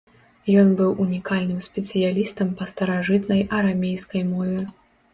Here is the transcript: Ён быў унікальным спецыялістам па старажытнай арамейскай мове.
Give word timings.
Ён 0.61 0.71
быў 0.79 0.95
унікальным 1.03 1.59
спецыялістам 1.67 2.47
па 2.63 2.69
старажытнай 2.75 3.49
арамейскай 3.63 4.29
мове. 4.35 4.61